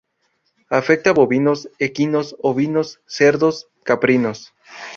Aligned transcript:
Afecta 0.77 1.13
bovinos, 1.19 1.69
equinos, 1.77 2.35
ovinos, 2.41 2.97
cerdos, 3.05 3.67
caprinos. 3.83 4.51